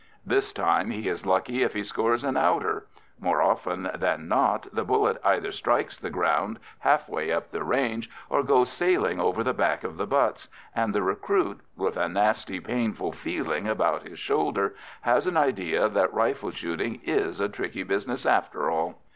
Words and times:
This 0.25 0.51
time 0.51 0.89
he 0.89 1.07
is 1.07 1.27
lucky 1.27 1.61
if 1.61 1.73
he 1.73 1.83
scores 1.83 2.23
an 2.23 2.35
outer; 2.35 2.87
more 3.19 3.39
often 3.39 3.87
than 3.93 4.27
not 4.27 4.67
the 4.73 4.83
bullet 4.83 5.21
either 5.23 5.51
strikes 5.51 5.95
the 5.95 6.09
ground 6.09 6.57
half 6.79 7.07
way 7.07 7.31
up 7.31 7.51
the 7.51 7.63
range, 7.63 8.09
or 8.27 8.41
goes 8.41 8.69
sailing 8.69 9.19
over 9.19 9.43
the 9.43 9.53
back 9.53 9.83
of 9.83 9.97
the 9.97 10.07
butts, 10.07 10.47
and 10.75 10.95
the 10.95 11.03
recruit, 11.03 11.59
with 11.77 11.97
a 11.97 12.09
nasty 12.09 12.59
painful 12.59 13.11
feeling 13.11 13.67
about 13.67 14.01
his 14.01 14.17
shoulder, 14.17 14.73
has 15.01 15.27
an 15.27 15.37
idea 15.37 15.87
that 15.87 16.11
rifle 16.11 16.49
shooting 16.49 16.99
is 17.03 17.39
a 17.39 17.47
tricky 17.47 17.83
business, 17.83 18.25
after 18.25 18.71
all. 18.71 19.03